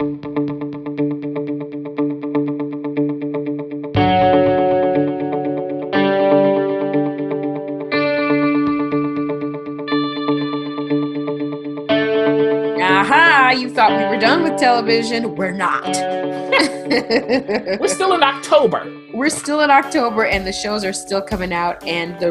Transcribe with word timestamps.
Aha, 0.00 0.06
you 13.58 13.68
thought 13.70 13.90
we 13.90 14.04
were 14.04 14.20
done 14.20 14.44
with 14.44 14.56
television. 14.56 15.34
We're 15.34 15.50
not. 15.50 15.88
We're 17.80 17.88
still 17.88 18.14
in 18.14 18.22
October. 18.22 18.86
We're 19.12 19.30
still 19.30 19.62
in 19.62 19.70
October 19.72 20.26
and 20.26 20.46
the 20.46 20.52
shows 20.52 20.84
are 20.84 20.92
still 20.92 21.22
coming 21.22 21.52
out, 21.52 21.84
and 21.84 22.16
the 22.20 22.30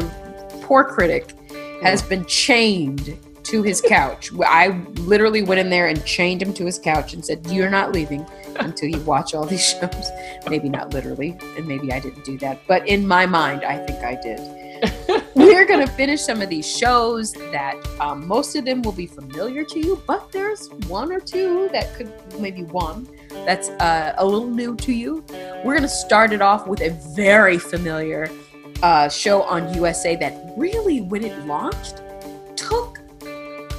poor 0.62 0.84
critic 0.84 1.34
has 1.82 2.00
been 2.00 2.24
chained 2.24 3.18
to 3.48 3.62
his 3.62 3.80
couch. 3.80 4.30
I 4.46 4.68
literally 4.96 5.42
went 5.42 5.58
in 5.58 5.70
there 5.70 5.88
and 5.88 6.04
chained 6.04 6.42
him 6.42 6.52
to 6.54 6.66
his 6.66 6.78
couch 6.78 7.14
and 7.14 7.24
said, 7.24 7.46
You're 7.50 7.70
not 7.70 7.92
leaving 7.92 8.26
until 8.56 8.88
you 8.90 9.00
watch 9.00 9.34
all 9.34 9.46
these 9.46 9.64
shows. 9.80 10.10
Maybe 10.48 10.68
not 10.68 10.92
literally, 10.92 11.38
and 11.56 11.66
maybe 11.66 11.92
I 11.92 12.00
didn't 12.00 12.24
do 12.24 12.36
that, 12.38 12.60
but 12.66 12.86
in 12.86 13.06
my 13.06 13.24
mind, 13.26 13.64
I 13.64 13.84
think 13.86 14.04
I 14.04 14.20
did. 14.20 14.58
We're 15.34 15.66
going 15.66 15.84
to 15.84 15.92
finish 15.92 16.20
some 16.20 16.42
of 16.42 16.48
these 16.48 16.66
shows 16.66 17.32
that 17.32 17.76
um, 18.00 18.26
most 18.26 18.54
of 18.54 18.64
them 18.64 18.82
will 18.82 18.92
be 18.92 19.06
familiar 19.06 19.64
to 19.64 19.78
you, 19.78 20.02
but 20.06 20.30
there's 20.30 20.68
one 20.88 21.12
or 21.12 21.20
two 21.20 21.68
that 21.72 21.94
could, 21.94 22.12
maybe 22.38 22.64
one, 22.64 23.08
that's 23.30 23.70
uh, 23.70 24.14
a 24.18 24.24
little 24.24 24.48
new 24.48 24.76
to 24.76 24.92
you. 24.92 25.24
We're 25.64 25.74
going 25.74 25.82
to 25.82 25.88
start 25.88 26.32
it 26.32 26.42
off 26.42 26.66
with 26.66 26.80
a 26.80 26.90
very 27.14 27.58
familiar 27.58 28.30
uh, 28.82 29.08
show 29.08 29.42
on 29.42 29.72
USA 29.74 30.16
that 30.16 30.54
really, 30.56 31.00
when 31.00 31.24
it 31.24 31.36
launched, 31.46 32.02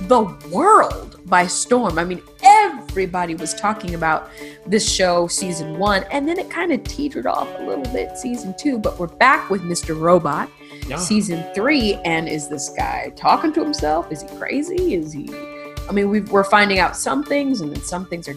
the 0.08 0.24
world 0.52 1.20
by 1.26 1.46
storm. 1.48 2.00
I 2.00 2.04
mean, 2.04 2.22
everybody 2.44 3.36
was 3.36 3.54
talking 3.54 3.96
about 3.96 4.30
this 4.66 4.90
show 4.90 5.28
season 5.28 5.78
one, 5.78 6.04
and 6.12 6.28
then 6.28 6.40
it 6.40 6.50
kind 6.50 6.72
of 6.72 6.84
teetered 6.84 7.28
off 7.28 7.48
a 7.60 7.64
little 7.64 7.84
bit 7.94 8.18
season 8.18 8.56
two, 8.58 8.78
but 8.80 8.98
we're 8.98 9.08
back 9.08 9.50
with 9.50 9.62
Mr. 9.62 10.00
Robot 10.00 10.50
Yeah. 10.88 10.98
season 10.98 11.44
three. 11.54 11.96
And 12.06 12.28
is 12.28 12.48
this 12.50 12.70
guy 12.70 13.12
talking 13.16 13.54
to 13.54 13.64
himself? 13.64 14.12
Is 14.12 14.22
he 14.24 14.28
crazy? 14.38 14.96
Is 14.96 15.12
he? 15.14 15.30
I 15.88 15.92
mean, 15.92 16.10
we 16.10 16.22
we're 16.22 16.44
finding 16.44 16.80
out 16.80 16.96
some 16.96 17.24
things, 17.24 17.62
and 17.62 17.72
then 17.76 17.82
some 17.84 18.06
things 18.06 18.28
are 18.28 18.36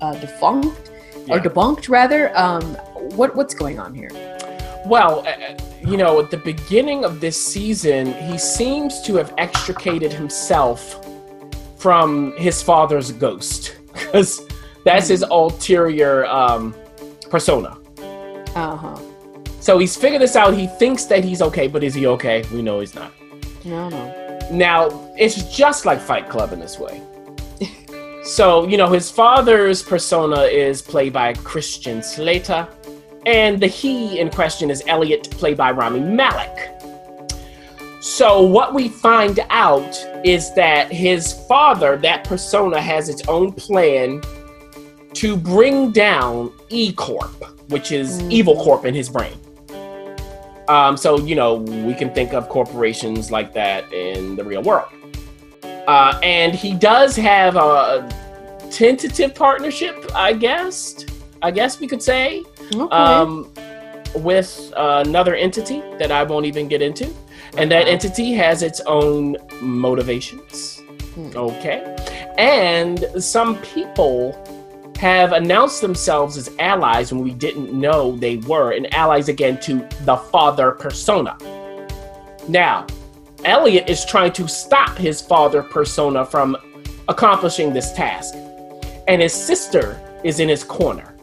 uh, 0.00 0.14
defunct 0.14 0.90
or 1.28 1.38
debunked, 1.38 1.88
rather. 1.88 2.36
Um, 2.36 2.62
what 3.16 3.34
what's 3.36 3.54
going 3.54 3.78
on 3.78 3.94
here? 3.94 4.10
Well, 4.86 5.24
you 5.88 5.96
know, 5.96 6.20
at 6.20 6.30
the 6.30 6.36
beginning 6.36 7.04
of 7.04 7.20
this 7.20 7.40
season, 7.40 8.12
he 8.30 8.36
seems 8.36 9.00
to 9.02 9.16
have 9.16 9.32
extricated 9.38 10.12
himself 10.12 11.04
from 11.78 12.36
his 12.36 12.62
father's 12.62 13.10
ghost 13.12 13.76
because 13.92 14.42
that's 14.84 15.08
his 15.08 15.24
ulterior 15.30 16.26
um, 16.26 16.74
persona. 17.30 17.78
Uh 18.54 18.76
huh. 18.76 18.96
So 19.60 19.78
he's 19.78 19.96
figured 19.96 20.20
this 20.20 20.36
out. 20.36 20.54
He 20.54 20.66
thinks 20.66 21.04
that 21.06 21.24
he's 21.24 21.40
okay, 21.42 21.68
but 21.68 21.82
is 21.82 21.94
he 21.94 22.06
okay? 22.06 22.44
We 22.52 22.62
know 22.62 22.80
he's 22.80 22.94
not. 22.94 23.12
No, 23.64 23.88
no. 23.88 24.38
Now, 24.50 25.12
it's 25.18 25.54
just 25.54 25.84
like 25.84 26.00
Fight 26.00 26.28
Club 26.28 26.52
in 26.52 26.60
this 26.60 26.78
way. 26.78 27.02
so, 28.24 28.66
you 28.66 28.76
know, 28.76 28.88
his 28.88 29.10
father's 29.10 29.82
persona 29.82 30.42
is 30.42 30.80
played 30.80 31.12
by 31.12 31.34
Christian 31.34 32.02
Slater, 32.02 32.66
and 33.28 33.60
the 33.60 33.66
he 33.66 34.18
in 34.18 34.30
question 34.30 34.70
is 34.70 34.82
Elliot, 34.86 35.30
played 35.32 35.58
by 35.58 35.70
Rami 35.70 36.00
Malek. 36.00 36.74
So, 38.00 38.40
what 38.40 38.72
we 38.72 38.88
find 38.88 39.38
out 39.50 39.94
is 40.24 40.54
that 40.54 40.90
his 40.90 41.34
father, 41.46 41.98
that 41.98 42.24
persona, 42.24 42.80
has 42.80 43.10
its 43.10 43.28
own 43.28 43.52
plan 43.52 44.22
to 45.12 45.36
bring 45.36 45.92
down 45.92 46.50
E 46.70 46.92
Corp, 46.94 47.34
which 47.68 47.92
is 47.92 48.22
Mm. 48.22 48.32
Evil 48.32 48.56
Corp 48.56 48.86
in 48.86 48.94
his 48.94 49.10
brain. 49.10 49.36
Um, 50.68 50.96
so, 50.96 51.18
you 51.18 51.34
know, 51.34 51.56
we 51.56 51.92
can 51.92 52.14
think 52.14 52.32
of 52.32 52.48
corporations 52.48 53.30
like 53.30 53.52
that 53.52 53.92
in 53.92 54.36
the 54.36 54.44
real 54.44 54.62
world. 54.62 54.88
Uh, 55.86 56.18
and 56.22 56.54
he 56.54 56.74
does 56.74 57.14
have 57.16 57.56
a 57.56 58.08
tentative 58.70 59.34
partnership, 59.34 59.96
I 60.14 60.32
guess. 60.32 61.04
I 61.42 61.50
guess 61.50 61.78
we 61.78 61.86
could 61.86 62.02
say, 62.02 62.42
Okay. 62.74 62.94
um, 62.94 63.50
with 64.14 64.72
uh, 64.76 65.02
another 65.06 65.34
entity 65.34 65.82
that 65.98 66.10
I 66.10 66.22
won't 66.22 66.46
even 66.46 66.68
get 66.68 66.82
into. 66.82 67.12
And 67.56 67.70
that 67.70 67.88
entity 67.88 68.32
has 68.34 68.62
its 68.62 68.80
own 68.80 69.36
motivations. 69.60 70.82
Hmm. 71.14 71.30
Okay. 71.34 71.96
And 72.36 73.06
some 73.18 73.60
people 73.62 74.36
have 74.98 75.32
announced 75.32 75.80
themselves 75.80 76.36
as 76.36 76.50
allies 76.58 77.12
when 77.12 77.22
we 77.22 77.32
didn't 77.32 77.72
know 77.72 78.16
they 78.16 78.38
were, 78.38 78.72
and 78.72 78.92
allies 78.92 79.28
again 79.28 79.58
to 79.60 79.86
the 80.04 80.16
father 80.16 80.72
persona. 80.72 81.36
Now, 82.48 82.86
Elliot 83.44 83.88
is 83.88 84.04
trying 84.04 84.32
to 84.32 84.48
stop 84.48 84.96
his 84.96 85.22
father 85.22 85.62
persona 85.62 86.26
from 86.26 86.56
accomplishing 87.06 87.72
this 87.72 87.92
task, 87.92 88.34
and 89.06 89.22
his 89.22 89.32
sister 89.32 90.00
is 90.24 90.40
in 90.40 90.48
his 90.48 90.64
corner. 90.64 91.14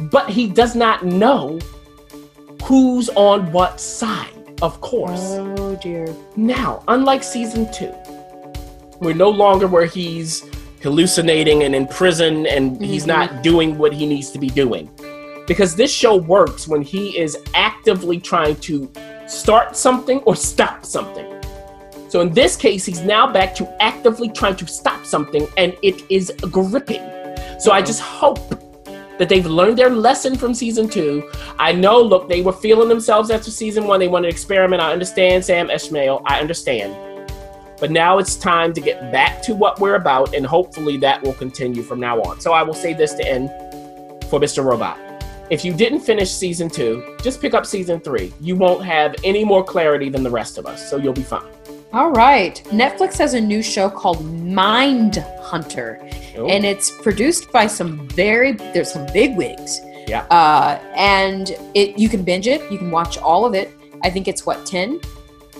But 0.00 0.30
he 0.30 0.46
does 0.48 0.74
not 0.74 1.04
know 1.04 1.58
who's 2.64 3.08
on 3.10 3.50
what 3.52 3.80
side, 3.80 4.32
of 4.62 4.80
course. 4.80 5.20
oh 5.20 5.78
dear. 5.82 6.14
Now, 6.36 6.82
unlike 6.88 7.22
season 7.22 7.70
two, 7.72 7.92
we're 9.00 9.14
no 9.14 9.30
longer 9.30 9.66
where 9.66 9.86
he's 9.86 10.44
hallucinating 10.82 11.62
and 11.64 11.74
in 11.74 11.86
prison 11.86 12.46
and 12.46 12.80
he's 12.82 13.04
Mhm. 13.04 13.08
not 13.08 13.42
doing 13.42 13.76
what 13.78 13.92
he 13.92 14.06
needs 14.06 14.30
to 14.30 14.38
be 14.38 14.48
doing. 14.48 14.88
Because 15.46 15.74
this 15.76 15.90
show 15.90 16.16
works 16.16 16.68
when 16.68 16.80
he 16.82 17.18
is 17.18 17.36
actively 17.54 18.18
trying 18.20 18.56
to 18.56 18.88
start 19.26 19.76
something 19.76 20.18
or 20.20 20.36
stop 20.36 20.84
something. 20.86 21.26
So 22.08 22.20
in 22.20 22.32
this 22.32 22.56
case, 22.56 22.84
he's 22.84 23.00
now 23.02 23.30
back 23.30 23.54
to 23.56 23.68
actively 23.82 24.28
trying 24.28 24.56
to 24.56 24.66
stop 24.66 25.04
something 25.04 25.46
and 25.56 25.76
it 25.82 26.02
is 26.08 26.32
gripping. 26.50 27.02
So 27.58 27.72
I 27.72 27.82
just 27.82 28.00
hope 28.00 28.38
that 29.20 29.28
they've 29.28 29.44
learned 29.44 29.76
their 29.76 29.90
lesson 29.90 30.34
from 30.34 30.54
season 30.54 30.88
two. 30.88 31.30
I 31.58 31.72
know, 31.72 32.00
look, 32.00 32.26
they 32.26 32.40
were 32.40 32.54
feeling 32.54 32.88
themselves 32.88 33.30
after 33.30 33.50
season 33.50 33.86
one. 33.86 34.00
They 34.00 34.08
wanted 34.08 34.28
to 34.28 34.32
experiment. 34.32 34.80
I 34.80 34.94
understand, 34.94 35.44
Sam 35.44 35.68
Esmail. 35.68 36.22
I 36.24 36.40
understand. 36.40 36.96
But 37.78 37.90
now 37.90 38.16
it's 38.16 38.34
time 38.34 38.72
to 38.72 38.80
get 38.80 39.12
back 39.12 39.42
to 39.42 39.54
what 39.54 39.78
we're 39.78 39.96
about, 39.96 40.34
and 40.34 40.46
hopefully 40.46 40.96
that 40.98 41.22
will 41.22 41.34
continue 41.34 41.82
from 41.82 42.00
now 42.00 42.22
on. 42.22 42.40
So 42.40 42.54
I 42.54 42.62
will 42.62 42.72
say 42.72 42.94
this 42.94 43.12
to 43.12 43.28
end 43.28 43.50
for 44.30 44.40
Mr. 44.40 44.64
Robot. 44.64 44.98
If 45.50 45.66
you 45.66 45.74
didn't 45.74 46.00
finish 46.00 46.30
season 46.30 46.70
two, 46.70 47.16
just 47.22 47.42
pick 47.42 47.52
up 47.52 47.66
season 47.66 48.00
three. 48.00 48.32
You 48.40 48.56
won't 48.56 48.82
have 48.86 49.14
any 49.22 49.44
more 49.44 49.62
clarity 49.62 50.08
than 50.08 50.22
the 50.22 50.30
rest 50.30 50.56
of 50.56 50.64
us, 50.64 50.88
so 50.88 50.96
you'll 50.96 51.12
be 51.12 51.22
fine. 51.22 51.59
All 51.92 52.10
right. 52.12 52.62
Netflix 52.66 53.18
has 53.18 53.34
a 53.34 53.40
new 53.40 53.62
show 53.62 53.90
called 53.90 54.24
Mind 54.44 55.16
Hunter, 55.42 55.98
Oh, 56.36 56.46
and 56.46 56.64
it's 56.64 56.90
produced 57.02 57.50
by 57.50 57.66
some 57.66 58.06
very 58.10 58.52
there's 58.52 58.92
some 58.92 59.06
big 59.12 59.36
wigs. 59.36 59.80
Yeah. 60.06 60.22
Uh, 60.30 60.78
and 60.94 61.50
it 61.74 61.98
you 61.98 62.08
can 62.08 62.22
binge 62.22 62.46
it. 62.46 62.60
You 62.70 62.78
can 62.78 62.90
watch 62.90 63.18
all 63.18 63.44
of 63.44 63.54
it. 63.54 63.72
I 64.04 64.10
think 64.10 64.28
it's 64.28 64.46
what 64.46 64.64
ten, 64.64 65.00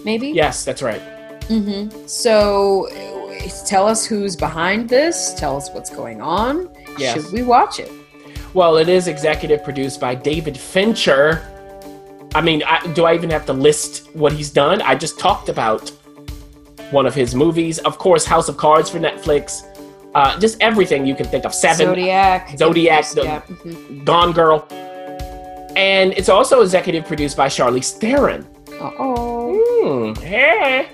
maybe. 0.05 0.29
yes, 0.29 0.65
that's 0.65 0.83
right. 0.83 1.03
Mm-hmm. 1.49 2.07
So, 2.07 2.89
tell 3.67 3.89
us 3.89 4.07
who's 4.07 4.37
behind 4.37 4.89
this. 4.89 5.35
Tell 5.35 5.57
us 5.57 5.69
what's 5.71 5.91
going 5.91 6.23
on. 6.23 6.71
Yes. 6.97 7.17
Should 7.17 7.33
we 7.33 7.43
watch 7.43 7.81
it? 7.81 7.91
Well, 8.55 8.77
it 8.77 8.89
is 8.89 9.09
executive 9.09 9.65
produced 9.65 10.01
by 10.01 10.15
David 10.15 10.57
Fincher. 10.57 11.43
I 12.37 12.41
mean, 12.41 12.62
I, 12.65 12.87
do 12.93 13.05
I 13.05 13.15
even 13.15 13.31
have 13.31 13.47
to 13.47 13.53
list 13.53 14.15
what 14.15 14.33
he's 14.33 14.51
done? 14.51 14.81
I 14.83 14.95
just 14.95 15.19
talked 15.19 15.49
about 15.49 15.91
one 16.91 17.06
of 17.06 17.15
his 17.15 17.34
movies. 17.34 17.78
Of 17.81 17.99
course, 17.99 18.25
House 18.25 18.49
of 18.49 18.56
Cards 18.56 18.91
for 18.91 18.99
Netflix. 18.99 19.67
Uh, 20.15 20.39
just 20.41 20.61
everything 20.61 21.06
you 21.06 21.15
can 21.15 21.27
think 21.27 21.45
of. 21.45 21.55
Seven, 21.55 21.87
Zodiac. 21.87 22.56
Zodiac, 22.59 23.05
Yeah. 23.17 23.41
mhm. 23.49 24.05
Gone 24.05 24.32
Girl. 24.32 24.67
And 25.76 26.12
it's 26.14 26.29
also 26.29 26.62
executive 26.62 27.05
produced 27.06 27.37
by 27.37 27.47
Charlize 27.47 27.93
Theron. 27.99 28.44
Uh-oh. 28.81 30.14
Hmm, 30.14 30.20
hey. 30.23 30.88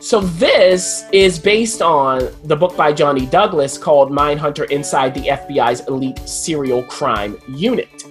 So 0.00 0.20
this 0.20 1.04
is 1.12 1.38
based 1.38 1.80
on 1.82 2.28
the 2.44 2.56
book 2.56 2.76
by 2.76 2.92
Johnny 2.92 3.26
Douglas 3.26 3.76
called 3.78 4.10
Mindhunter 4.10 4.68
Inside 4.70 5.14
the 5.14 5.22
FBI's 5.28 5.80
Elite 5.88 6.18
Serial 6.28 6.82
Crime 6.84 7.36
Unit. 7.48 8.04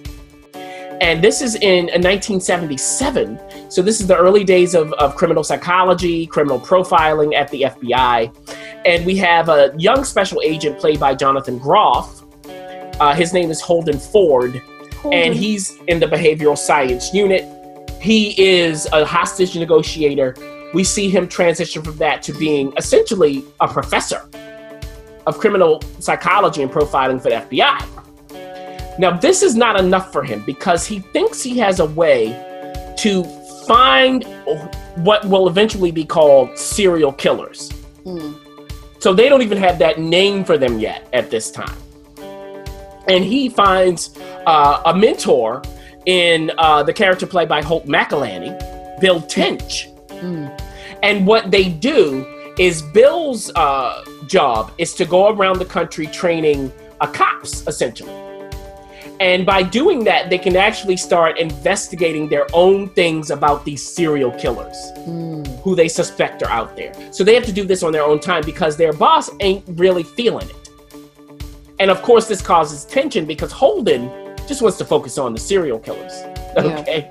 And 1.00 1.22
this 1.22 1.40
is 1.42 1.54
in 1.56 1.86
1977. 1.86 3.38
So 3.68 3.82
this 3.82 4.00
is 4.00 4.06
the 4.06 4.16
early 4.16 4.44
days 4.44 4.74
of, 4.74 4.92
of 4.94 5.14
criminal 5.14 5.44
psychology, 5.44 6.26
criminal 6.26 6.58
profiling 6.58 7.34
at 7.34 7.50
the 7.50 7.62
FBI. 7.62 8.34
And 8.86 9.04
we 9.04 9.16
have 9.18 9.50
a 9.50 9.74
young 9.76 10.04
special 10.04 10.40
agent 10.42 10.78
played 10.78 10.98
by 10.98 11.14
Jonathan 11.14 11.58
Groff. 11.58 12.22
Uh, 12.98 13.14
his 13.14 13.34
name 13.34 13.50
is 13.50 13.60
Holden 13.60 13.98
Ford 13.98 14.62
and 15.12 15.34
he's 15.34 15.76
in 15.86 16.00
the 16.00 16.06
behavioral 16.06 16.56
science 16.56 17.12
unit. 17.12 17.44
He 18.00 18.40
is 18.40 18.86
a 18.92 19.04
hostage 19.04 19.56
negotiator. 19.56 20.34
We 20.74 20.84
see 20.84 21.10
him 21.10 21.28
transition 21.28 21.82
from 21.82 21.96
that 21.96 22.22
to 22.24 22.32
being 22.32 22.72
essentially 22.76 23.44
a 23.60 23.68
professor 23.68 24.28
of 25.26 25.38
criminal 25.38 25.82
psychology 25.98 26.62
and 26.62 26.70
profiling 26.70 27.20
for 27.20 27.30
the 27.30 27.36
FBI. 27.36 28.98
Now, 28.98 29.16
this 29.16 29.42
is 29.42 29.54
not 29.54 29.78
enough 29.78 30.10
for 30.10 30.24
him 30.24 30.42
because 30.44 30.86
he 30.86 31.00
thinks 31.00 31.42
he 31.42 31.58
has 31.58 31.80
a 31.80 31.86
way 31.86 32.30
to 32.98 33.24
find 33.68 34.24
what 34.96 35.24
will 35.26 35.46
eventually 35.46 35.92
be 35.92 36.04
called 36.04 36.58
serial 36.58 37.12
killers. 37.12 37.70
Mm. 38.04 38.34
So 38.98 39.14
they 39.14 39.28
don't 39.28 39.42
even 39.42 39.58
have 39.58 39.78
that 39.78 40.00
name 40.00 40.44
for 40.44 40.58
them 40.58 40.80
yet 40.80 41.08
at 41.12 41.30
this 41.30 41.50
time. 41.52 41.76
And 43.06 43.24
he 43.24 43.48
finds 43.48 44.18
uh, 44.46 44.82
a 44.86 44.96
mentor 44.96 45.62
in 46.06 46.50
uh, 46.58 46.82
the 46.82 46.92
character 46.92 47.26
played 47.26 47.48
by 47.48 47.62
Holt 47.62 47.86
McCallany, 47.86 48.58
Bill 49.00 49.20
Tench. 49.22 49.88
Mm. 50.08 50.60
And 51.02 51.26
what 51.26 51.50
they 51.50 51.68
do 51.68 52.26
is 52.58 52.82
Bill's 52.82 53.52
uh, 53.54 54.04
job 54.26 54.72
is 54.78 54.94
to 54.94 55.04
go 55.04 55.28
around 55.28 55.58
the 55.58 55.64
country 55.64 56.06
training 56.06 56.72
uh, 57.00 57.06
cops, 57.06 57.66
essentially. 57.68 58.27
And 59.20 59.44
by 59.44 59.62
doing 59.64 60.04
that, 60.04 60.30
they 60.30 60.38
can 60.38 60.54
actually 60.56 60.96
start 60.96 61.38
investigating 61.38 62.28
their 62.28 62.46
own 62.52 62.88
things 62.90 63.30
about 63.30 63.64
these 63.64 63.82
serial 63.86 64.30
killers 64.32 64.76
Mm. 65.06 65.60
who 65.62 65.74
they 65.74 65.88
suspect 65.88 66.42
are 66.42 66.50
out 66.50 66.76
there. 66.76 66.92
So 67.10 67.24
they 67.24 67.34
have 67.34 67.44
to 67.46 67.52
do 67.52 67.64
this 67.64 67.82
on 67.82 67.90
their 67.92 68.04
own 68.04 68.20
time 68.20 68.42
because 68.44 68.76
their 68.76 68.92
boss 68.92 69.28
ain't 69.40 69.64
really 69.70 70.04
feeling 70.04 70.48
it. 70.48 70.70
And 71.80 71.90
of 71.90 72.02
course, 72.02 72.26
this 72.28 72.40
causes 72.42 72.84
tension 72.84 73.24
because 73.24 73.50
Holden 73.52 74.10
just 74.46 74.62
wants 74.62 74.78
to 74.78 74.84
focus 74.84 75.18
on 75.18 75.32
the 75.34 75.40
serial 75.40 75.78
killers. 75.78 76.12
Okay. 76.58 77.10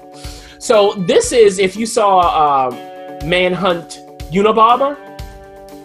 So 0.59 0.93
this 1.07 1.31
is, 1.31 1.57
if 1.59 1.77
you 1.77 1.85
saw 1.85 2.19
uh, 2.67 3.19
Manhunt 3.23 3.99
Unabomber 4.31 4.97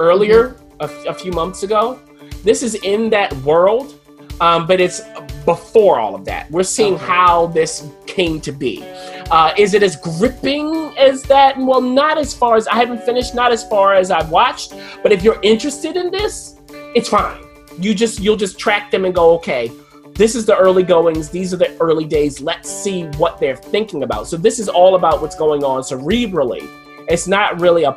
earlier, 0.00 0.56
a, 0.80 0.86
a 1.06 1.14
few 1.14 1.30
months 1.30 1.62
ago, 1.62 2.00
this 2.42 2.62
is 2.64 2.74
in 2.76 3.08
that 3.10 3.32
world, 3.44 3.94
um, 4.40 4.66
but 4.66 4.80
it's 4.80 5.00
before 5.44 5.98
all 5.98 6.14
of 6.14 6.24
that. 6.26 6.50
We're 6.50 6.62
seeing 6.62 6.94
Okay. 6.94 7.04
how 7.04 7.46
this 7.48 7.86
came 8.06 8.40
to 8.42 8.52
be. 8.52 8.84
Uh, 9.30 9.52
is 9.56 9.74
it 9.74 9.82
as 9.82 9.96
gripping 9.96 10.92
as 10.98 11.22
that? 11.24 11.56
Well, 11.58 11.80
not 11.80 12.18
as 12.18 12.34
far 12.34 12.56
as 12.56 12.66
I 12.68 12.74
haven't 12.76 13.02
finished, 13.02 13.34
not 13.34 13.52
as 13.52 13.64
far 13.64 13.94
as 13.94 14.10
I've 14.10 14.30
watched. 14.30 14.74
But 15.02 15.12
if 15.12 15.22
you're 15.22 15.40
interested 15.42 15.96
in 15.96 16.10
this, 16.10 16.56
it's 16.94 17.08
fine. 17.08 17.40
You 17.78 17.94
just 17.94 18.20
you'll 18.20 18.36
just 18.36 18.58
track 18.58 18.90
them 18.90 19.04
and 19.04 19.14
go, 19.14 19.32
okay, 19.36 19.70
this 20.14 20.34
is 20.34 20.44
the 20.44 20.56
early 20.56 20.82
goings. 20.82 21.30
These 21.30 21.54
are 21.54 21.56
the 21.56 21.74
early 21.80 22.04
days. 22.04 22.40
Let's 22.40 22.68
see 22.70 23.04
what 23.16 23.40
they're 23.40 23.56
thinking 23.56 24.02
about. 24.02 24.26
So 24.28 24.36
this 24.36 24.58
is 24.58 24.68
all 24.68 24.94
about 24.94 25.22
what's 25.22 25.36
going 25.36 25.64
on 25.64 25.80
cerebrally. 25.82 26.68
It's 27.08 27.26
not 27.26 27.60
really 27.60 27.84
a 27.84 27.92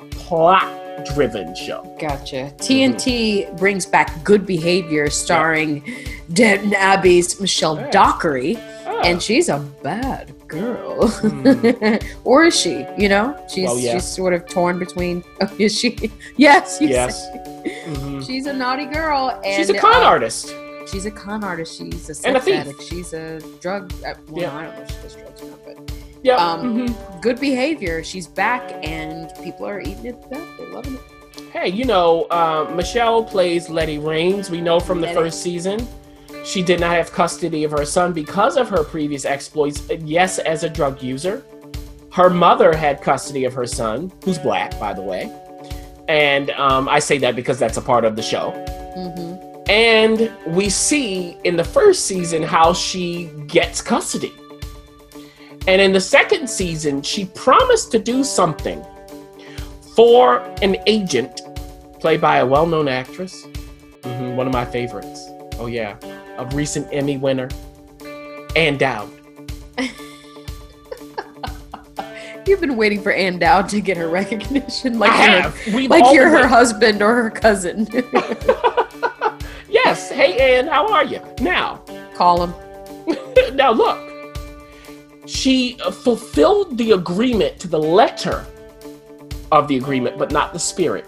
plot-driven 0.96 1.56
show. 1.56 1.84
Gotcha. 2.00 2.52
TNT 2.58 3.58
brings 3.58 3.86
back 3.86 4.24
Good 4.24 4.46
Behavior, 4.46 5.10
starring 5.10 5.84
Downton 6.34 6.74
Abbey's 6.74 7.40
Michelle 7.40 7.78
Yes. 7.78 7.94
Dockery, 7.94 8.58
Ah, 8.86 9.02
and 9.04 9.22
she's 9.22 9.50
a 9.50 9.60
bad 9.84 10.34
girl. 10.48 11.08
Hmm. 11.08 11.96
or 12.24 12.46
is 12.46 12.60
she? 12.60 12.86
You 12.98 13.10
know, 13.10 13.38
she's 13.50 13.66
Well, 13.66 13.80
yeah. 13.80 13.94
she's 13.94 14.06
sort 14.06 14.34
of 14.34 14.48
torn 14.48 14.80
between. 14.80 15.24
Oh, 15.42 15.54
is 15.60 15.78
she? 15.78 16.12
Yes. 16.38 16.78
Yes. 16.82 17.28
mhm. 17.66 18.26
She's 18.26 18.46
a 18.46 18.54
naughty 18.54 18.86
girl. 18.86 19.40
And, 19.44 19.56
she's 19.56 19.70
a 19.70 19.78
con 19.78 20.02
uh, 20.04 20.06
artist. 20.06 20.56
She's 20.92 21.06
a 21.06 21.12
con 21.12 21.44
artist. 21.44 21.78
She's 21.78 22.10
a 22.10 22.14
sex 22.16 22.48
addict. 22.48 22.82
She's 22.84 23.14
a 23.14 23.42
drug. 23.60 23.92
Uh, 24.06 24.14
well, 24.30 24.42
Yeah. 24.42 24.56
I 24.56 24.64
don't 24.66 24.76
know 24.76 24.82
if 24.84 24.90
she 24.92 24.98
does 25.02 25.16
drugs 25.16 25.42
or 25.42 25.46
not, 25.50 25.66
but 25.66 25.92
Yeah. 26.26 26.36
um, 26.38 26.88
mhm. 26.88 27.22
good 27.22 27.40
behavior. 27.40 28.04
She's 28.04 28.28
back, 28.28 28.64
and 28.84 29.32
people 29.44 29.66
are 29.68 29.80
eating 29.80 30.06
it 30.08 30.16
up. 30.32 30.58
They're 30.58 30.70
loving 30.70 30.96
it. 30.96 31.02
Hey, 31.52 31.70
you 31.70 31.86
know, 31.86 32.24
uh, 32.32 32.72
Michelle 32.76 33.24
plays 33.24 33.70
Letty 33.70 33.98
Raines. 34.00 34.50
We 34.50 34.62
know 34.62 34.80
from 34.80 35.02
the 35.02 35.08
Letty. 35.08 35.20
first 35.20 35.42
season 35.42 35.88
she 36.46 36.62
did 36.62 36.80
not 36.80 36.96
have 36.96 37.12
custody 37.12 37.64
of 37.64 37.72
her 37.72 37.86
son 37.86 38.14
because 38.14 38.56
of 38.56 38.70
her 38.70 38.84
previous 38.84 39.26
exploits. 39.26 39.82
Yes, 40.02 40.38
as 40.40 40.64
a 40.64 40.70
drug 40.70 41.02
user. 41.02 41.44
Her 42.12 42.30
mother 42.30 42.74
had 42.74 43.02
custody 43.02 43.44
of 43.46 43.54
her 43.54 43.66
son, 43.66 44.12
who's 44.24 44.38
black, 44.38 44.80
by 44.80 44.94
the 44.94 45.02
way. 45.02 45.32
And 46.08 46.52
um, 46.52 46.88
I 46.88 47.00
say 47.00 47.18
that 47.18 47.36
because 47.36 47.58
that's 47.60 47.78
a 47.78 47.82
part 47.82 48.06
of 48.06 48.16
the 48.16 48.22
show. 48.22 48.52
hmm 48.96 49.36
And 49.70 50.32
we 50.48 50.70
see 50.70 51.36
in 51.44 51.58
the 51.58 51.64
first 51.64 52.06
season 52.06 52.44
how 52.44 52.74
she 52.74 53.26
gets 53.48 53.82
custody. 53.82 54.32
And 55.68 55.82
in 55.82 55.92
the 55.94 56.02
second 56.02 56.48
season, 56.50 57.02
she 57.02 57.26
promised 57.26 57.92
to 57.92 58.00
do 58.00 58.24
something 58.24 58.86
for 59.96 60.40
an 60.62 60.78
agent 60.86 61.42
played 62.00 62.22
by 62.22 62.38
a 62.38 62.46
well 62.46 62.68
known 62.68 62.88
actress, 62.88 63.48
Mhm, 64.02 64.36
one 64.36 64.46
of 64.46 64.54
my 64.54 64.66
favorites. 64.66 65.28
Oh, 65.58 65.66
yeah, 65.66 65.96
a 66.38 66.46
recent 66.48 66.88
Emmy 66.92 67.18
winner, 67.18 67.50
Ann 68.56 68.78
Dowd. 68.78 69.10
You've 72.46 72.62
been 72.62 72.78
waiting 72.78 73.02
for 73.02 73.12
Ann 73.12 73.40
Dowd 73.40 73.68
to 73.70 73.82
get 73.82 73.98
her 73.98 74.08
recognition, 74.08 75.00
like 75.00 75.12
I 75.12 75.52
you're. 75.66 75.88
Like 75.88 76.14
you're 76.14 76.30
her 76.30 76.48
husband 76.48 77.02
or 77.02 77.16
her 77.16 77.32
cousin. 77.32 77.88
yes. 79.70 80.12
Hey, 80.12 80.58
Ann, 80.58 80.68
how 80.68 80.88
are 80.94 81.04
you? 81.04 81.20
Now, 81.42 81.78
Call 82.14 82.44
him. 82.46 82.54
now 83.56 83.72
look 83.72 84.05
she 85.26 85.78
uh, 85.84 85.92
fulfilled 85.92 86.78
the 86.78 86.92
agreement 86.92 87.60
to 87.60 87.68
the 87.68 87.80
letter 87.80 88.46
of 89.52 89.68
the 89.68 89.78
agreement 89.78 90.18
but 90.18 90.32
not 90.32 90.54
the 90.54 90.60
spirit. 90.60 91.06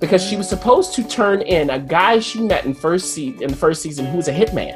Because 0.00 0.22
she 0.22 0.36
was 0.36 0.48
supposed 0.48 0.94
to 0.94 1.06
turn 1.08 1.42
in 1.42 1.70
a 1.70 1.78
guy 1.78 2.20
she 2.20 2.40
met 2.40 2.64
in 2.64 2.72
first 2.74 3.14
se- 3.14 3.36
in 3.40 3.48
the 3.48 3.56
first 3.56 3.82
season 3.82 4.06
who 4.06 4.16
was 4.16 4.28
a 4.28 4.32
hitman. 4.32 4.74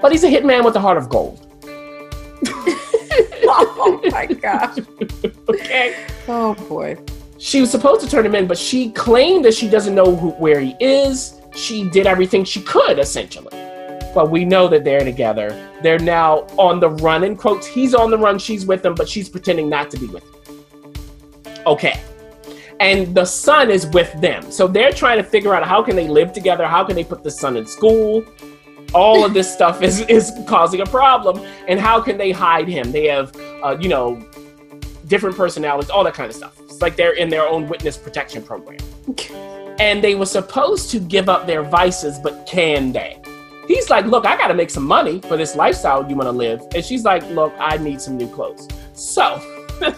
But 0.00 0.12
he's 0.12 0.22
a 0.24 0.28
hitman 0.30 0.64
with 0.64 0.76
a 0.76 0.80
heart 0.80 0.98
of 0.98 1.08
gold. 1.08 1.42
Oh 3.48 4.00
my 4.10 4.26
gosh. 4.26 4.78
okay. 5.48 6.06
Oh 6.28 6.54
boy. 6.68 6.98
she 7.38 7.60
was 7.60 7.70
supposed 7.70 8.00
to 8.02 8.10
turn 8.10 8.26
him 8.26 8.34
in 8.34 8.46
but 8.46 8.58
she 8.58 8.90
claimed 8.90 9.44
that 9.44 9.54
she 9.54 9.68
doesn't 9.70 9.94
know 9.94 10.14
who, 10.16 10.30
where 10.30 10.60
he 10.60 10.74
is. 10.80 11.40
She 11.54 11.88
did 11.90 12.06
everything 12.06 12.44
she 12.44 12.60
could 12.62 12.98
essentially 12.98 13.48
but 14.16 14.30
we 14.30 14.46
know 14.46 14.66
that 14.66 14.82
they're 14.82 15.04
together. 15.04 15.70
They're 15.82 15.98
now 15.98 16.46
on 16.56 16.80
the 16.80 16.88
run 16.88 17.22
in 17.22 17.36
quotes 17.36 17.66
he's 17.66 17.94
on 17.94 18.10
the 18.10 18.16
run 18.16 18.38
she's 18.38 18.64
with 18.64 18.84
him 18.84 18.94
but 18.94 19.06
she's 19.06 19.28
pretending 19.28 19.68
not 19.68 19.90
to 19.90 19.98
be 19.98 20.06
with 20.06 20.24
him. 20.24 20.64
Okay. 21.66 22.00
And 22.80 23.14
the 23.14 23.26
son 23.26 23.70
is 23.70 23.86
with 23.88 24.10
them. 24.22 24.50
So 24.50 24.66
they're 24.66 24.90
trying 24.90 25.18
to 25.18 25.22
figure 25.22 25.54
out 25.54 25.64
how 25.64 25.82
can 25.82 25.96
they 25.96 26.08
live 26.08 26.32
together? 26.32 26.66
How 26.66 26.82
can 26.82 26.96
they 26.96 27.04
put 27.04 27.22
the 27.22 27.30
son 27.30 27.58
in 27.58 27.66
school? 27.66 28.24
All 28.94 29.22
of 29.22 29.34
this 29.34 29.52
stuff 29.58 29.82
is 29.82 30.00
is 30.00 30.32
causing 30.46 30.80
a 30.80 30.86
problem. 30.86 31.44
And 31.68 31.78
how 31.78 32.00
can 32.00 32.16
they 32.16 32.32
hide 32.32 32.68
him? 32.68 32.92
They 32.92 33.08
have 33.08 33.36
uh, 33.62 33.76
you 33.78 33.90
know 33.90 34.18
different 35.08 35.36
personalities 35.36 35.90
all 35.90 36.04
that 36.04 36.14
kind 36.14 36.30
of 36.30 36.34
stuff. 36.34 36.58
It's 36.60 36.80
like 36.80 36.96
they're 36.96 37.16
in 37.16 37.28
their 37.28 37.46
own 37.46 37.68
witness 37.68 37.98
protection 37.98 38.42
program. 38.42 38.78
And 39.78 40.02
they 40.02 40.14
were 40.14 40.26
supposed 40.26 40.90
to 40.92 41.00
give 41.00 41.28
up 41.28 41.46
their 41.46 41.62
vices 41.62 42.18
but 42.18 42.46
can 42.46 42.92
they 42.92 43.20
he's 43.66 43.90
like 43.90 44.06
look 44.06 44.26
i 44.26 44.36
gotta 44.36 44.54
make 44.54 44.70
some 44.70 44.84
money 44.84 45.20
for 45.22 45.36
this 45.36 45.56
lifestyle 45.56 46.08
you 46.08 46.16
want 46.16 46.26
to 46.26 46.32
live. 46.32 46.62
And 46.74 46.84
she's 46.84 47.04
like 47.04 47.22
look 47.30 47.52
i 47.58 47.76
need 47.76 48.00
some 48.00 48.16
new 48.16 48.28
clothes. 48.28 48.68
So 48.94 49.40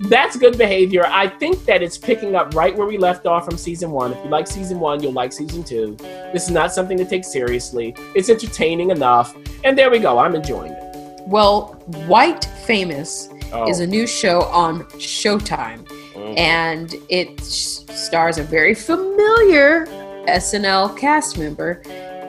that's 0.00 0.36
good 0.36 0.56
behavior. 0.58 1.04
I 1.06 1.28
think 1.28 1.64
that 1.64 1.82
it's 1.82 1.98
picking 1.98 2.34
up 2.34 2.54
right 2.54 2.74
where 2.76 2.86
we 2.86 2.98
left 2.98 3.26
off 3.26 3.44
from 3.44 3.56
season 3.56 3.90
one. 3.90 4.12
If 4.12 4.24
you 4.24 4.30
like 4.30 4.46
season 4.46 4.80
one 4.80 5.02
you'll 5.02 5.12
like 5.12 5.32
season 5.32 5.62
two. 5.64 5.96
This 6.32 6.44
is 6.44 6.50
not 6.50 6.72
something 6.72 6.96
to 6.98 7.04
take 7.04 7.24
seriously. 7.24 7.94
It's 8.14 8.28
entertaining 8.28 8.90
enough. 8.90 9.36
And 9.64 9.76
there 9.76 9.90
we 9.90 9.98
go. 9.98 10.18
I'm 10.18 10.34
enjoying 10.34 10.72
it. 10.72 10.92
Well, 11.26 11.74
White 12.06 12.44
Famous 12.66 13.28
oh. 13.52 13.68
is 13.68 13.80
a 13.80 13.86
new 13.86 14.06
show 14.06 14.42
on 14.42 14.84
Showtime, 14.98 15.86
Mhm. 16.14 16.38
and 16.38 16.94
it 17.08 17.40
stars 17.40 18.38
a 18.38 18.42
very 18.42 18.74
familiar 18.74 19.86
SNL 20.26 20.88
cast 20.96 21.38
member 21.38 21.82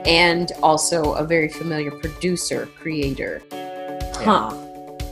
and 0.06 0.52
also 0.62 1.14
a 1.14 1.24
very 1.26 1.50
familiar 1.50 1.92
producer, 1.92 2.68
creator. 2.80 3.42
Huh. 4.16 4.52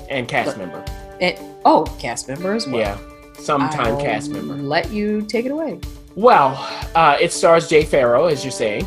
and 0.10 0.28
cast 0.28 0.58
member 0.58 0.84
And, 1.20 1.38
oh, 1.66 1.84
cast 2.00 2.28
member 2.28 2.54
as 2.54 2.68
well. 2.68 2.78
yeah 2.78 2.98
sometime 3.42 3.96
I'll 3.96 4.02
cast 4.02 4.30
member 4.30 4.56
Let 4.56 4.92
you 4.92 5.22
take 5.24 5.46
it 5.46 5.52
away. 5.52 5.80
Well, 6.16 6.56
uh, 6.96 7.18
it 7.20 7.32
stars 7.32 7.68
Jay 7.68 7.84
Pharoah, 7.84 8.32
as 8.32 8.44
you're 8.44 8.52
saying. 8.52 8.86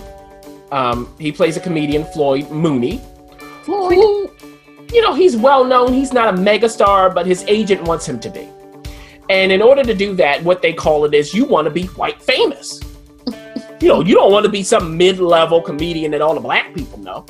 Um, 0.71 1.13
he 1.19 1.33
plays 1.33 1.57
a 1.57 1.61
comedian, 1.61 2.05
Floyd 2.05 2.51
Mooney, 2.51 3.01
Floyd. 3.63 3.95
who, 3.95 4.31
you 4.93 5.01
know, 5.03 5.15
he's 5.15 5.37
well 5.37 5.65
known. 5.65 5.93
He's 5.93 6.13
not 6.13 6.35
a 6.35 6.37
megastar, 6.37 7.15
but 7.15 7.27
his 7.27 7.45
agent 7.49 7.83
wants 7.83 8.07
him 8.07 8.19
to 8.21 8.31
be. 8.31 8.49
And 9.31 9.51
in 9.51 9.63
order 9.63 9.83
to 9.83 9.95
do 9.95 10.15
that, 10.17 10.43
what 10.43 10.61
they 10.61 10.73
call 10.73 11.05
it 11.05 11.15
is 11.15 11.33
you 11.33 11.45
want 11.45 11.65
to 11.67 11.71
be 11.71 11.85
white 11.89 12.23
famous. 12.23 12.81
You 13.81 13.89
know, 13.89 14.01
you 14.01 14.15
don't 14.15 14.33
want 14.33 14.45
to 14.45 14.51
be 14.51 14.63
some 14.63 14.97
mid 14.97 15.19
level 15.19 15.61
comedian 15.61 16.11
that 16.13 16.21
all 16.21 16.35
the 16.35 16.41
black 16.41 16.75
people 16.75 16.99
know. 16.99 17.25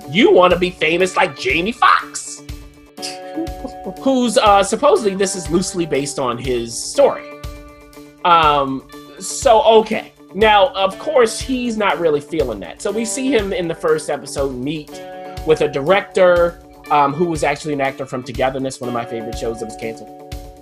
you 0.10 0.30
want 0.32 0.52
to 0.52 0.58
be 0.58 0.70
famous 0.70 1.16
like 1.16 1.38
Jamie 1.38 1.72
Foxx, 1.72 2.42
who's 4.02 4.38
uh, 4.38 4.62
supposedly 4.62 5.14
this 5.14 5.34
is 5.36 5.50
loosely 5.50 5.86
based 5.86 6.18
on 6.18 6.38
his 6.38 6.80
story. 6.80 7.28
Um, 8.24 8.88
so 9.18 9.62
okay, 9.62 10.12
Now, 10.34 10.68
of 10.74 10.98
course, 10.98 11.40
he's 11.40 11.76
not 11.76 11.98
really 11.98 12.20
feeling 12.20 12.60
that. 12.60 12.82
So 12.82 12.90
we 12.90 13.04
see 13.04 13.32
him 13.32 13.52
in 13.52 13.66
the 13.66 13.74
first 13.74 14.10
episode 14.10 14.54
meet 14.54 14.90
with 15.46 15.62
a 15.62 15.68
director 15.68 16.62
um, 16.90 17.14
who 17.14 17.26
was 17.26 17.42
actually 17.42 17.72
an 17.74 17.80
actor 17.80 18.04
from 18.04 18.22
Togetherness, 18.22 18.80
one 18.80 18.88
of 18.88 18.94
my 18.94 19.04
favorite 19.04 19.38
shows 19.38 19.60
that 19.60 19.66
was 19.66 19.76
canceled. 19.76 20.10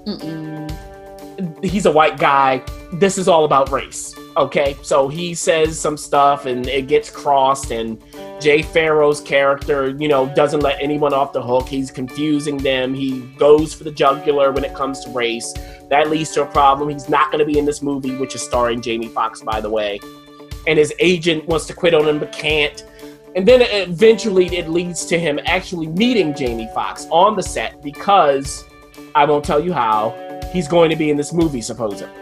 Mm-mm. 0.07 1.65
He's 1.65 1.87
a 1.87 1.93
white 1.93 2.19
guy. 2.19 2.63
This 2.93 3.19
is 3.19 3.29
all 3.29 3.45
about 3.45 3.71
race. 3.71 4.15
Okay, 4.37 4.77
so 4.83 5.09
he 5.09 5.35
says 5.35 5.81
some 5.81 5.97
stuff 5.97 6.45
and 6.45 6.67
it 6.67 6.89
gets 6.89 7.09
crossed, 7.09 7.71
and 7.71 8.03
Jay 8.39 8.61
Pharoah's 8.61 9.19
character, 9.19 9.97
you 9.99 10.09
know, 10.09 10.27
doesn't 10.35 10.61
let 10.61 10.79
anyone 10.83 11.15
off 11.15 11.33
the 11.33 11.41
hook. 11.41 11.67
He's 11.67 11.91
confusing 11.91 12.59
them. 12.59 12.93
He 12.93 13.21
goes 13.39 13.73
for 13.73 13.85
the 13.85 13.91
jugular 13.91 14.53
when 14.53 14.63
it 14.63 14.75
comes 14.75 15.03
to 15.05 15.11
race. 15.11 15.55
That 15.89 16.11
leads 16.11 16.33
to 16.33 16.43
a 16.43 16.47
problem. 16.47 16.91
He's 16.91 17.09
not 17.09 17.33
going 17.33 17.39
to 17.39 17.51
be 17.51 17.59
in 17.59 17.65
this 17.65 17.81
movie, 17.81 18.15
which 18.17 18.35
is 18.35 18.43
starring 18.43 18.83
Jamie 18.83 19.09
Foxx, 19.09 19.41
by 19.41 19.63
the 19.63 19.71
way. 19.71 19.99
And 20.67 20.79
his 20.79 20.93
agent 20.99 21.47
wants 21.47 21.67
to 21.69 21.75
quit 21.75 21.95
on 21.95 22.07
him, 22.07 22.19
but 22.19 22.31
can't. 22.31 22.85
And 23.37 23.49
then 23.49 23.63
eventually 23.63 24.55
it 24.55 24.69
leads 24.69 25.07
to 25.07 25.19
him 25.19 25.41
actually 25.47 25.87
meeting 25.87 26.35
Jamie 26.35 26.69
Foxx 26.75 27.07
on 27.11 27.37
the 27.37 27.43
set 27.43 27.83
because 27.83 28.65
I 29.15 29.25
won't 29.25 29.47
tell 29.47 29.65
you 29.65 29.73
how 29.73 30.15
he's 30.53 30.69
going 30.69 30.91
to 30.91 30.97
be 30.97 31.09
in 31.09 31.17
this 31.17 31.33
movie, 31.33 31.63
supposedly. 31.63 32.13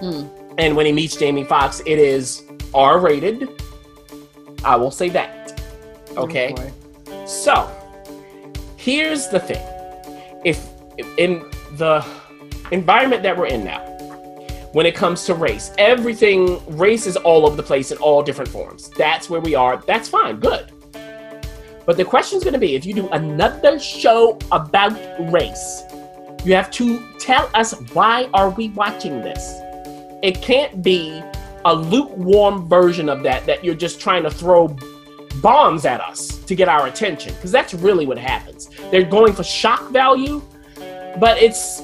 Hmm. 0.00 0.37
And 0.58 0.74
when 0.74 0.86
he 0.86 0.92
meets 0.92 1.16
Jamie 1.16 1.44
Foxx, 1.44 1.80
it 1.86 1.98
is 1.98 2.42
R 2.74 2.98
rated. 2.98 3.48
I 4.64 4.74
will 4.74 4.90
say 4.90 5.08
that. 5.10 5.62
Oh, 6.16 6.24
okay. 6.24 6.54
Oh. 6.58 7.26
So, 7.26 7.70
here's 8.76 9.28
the 9.28 9.38
thing. 9.38 9.64
If 10.44 10.68
in 11.16 11.48
the 11.76 12.04
environment 12.72 13.22
that 13.22 13.36
we're 13.36 13.46
in 13.46 13.64
now, 13.64 13.84
when 14.72 14.84
it 14.84 14.96
comes 14.96 15.24
to 15.26 15.34
race, 15.34 15.70
everything, 15.78 16.60
race 16.76 17.06
is 17.06 17.16
all 17.16 17.46
over 17.46 17.56
the 17.56 17.62
place 17.62 17.92
in 17.92 17.98
all 17.98 18.22
different 18.22 18.50
forms. 18.50 18.90
That's 18.90 19.30
where 19.30 19.40
we 19.40 19.54
are. 19.54 19.82
That's 19.86 20.08
fine. 20.08 20.40
Good. 20.40 20.72
But 21.86 21.96
the 21.96 22.04
question's 22.04 22.42
going 22.42 22.54
to 22.54 22.58
be 22.58 22.74
if 22.74 22.84
you 22.84 22.94
do 22.94 23.08
another 23.10 23.78
show 23.78 24.38
about 24.50 24.92
race, 25.32 25.82
you 26.44 26.52
have 26.54 26.70
to 26.72 27.00
tell 27.18 27.48
us 27.54 27.74
why 27.92 28.28
are 28.34 28.50
we 28.50 28.70
watching 28.70 29.20
this? 29.22 29.60
It 30.22 30.42
can't 30.42 30.82
be 30.82 31.22
a 31.64 31.74
lukewarm 31.74 32.68
version 32.68 33.08
of 33.08 33.22
that 33.22 33.46
that 33.46 33.64
you're 33.64 33.74
just 33.74 34.00
trying 34.00 34.22
to 34.24 34.30
throw 34.30 34.76
bombs 35.40 35.84
at 35.84 36.00
us 36.00 36.38
to 36.38 36.54
get 36.54 36.68
our 36.68 36.86
attention 36.86 37.34
because 37.34 37.52
that's 37.52 37.74
really 37.74 38.06
what 38.06 38.18
happens. 38.18 38.68
They're 38.90 39.04
going 39.04 39.32
for 39.32 39.44
shock 39.44 39.90
value, 39.90 40.42
but 41.20 41.40
it's 41.40 41.82